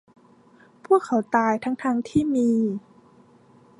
[0.85, 2.51] พวกเขาตายทั้ง ๆ ที่มี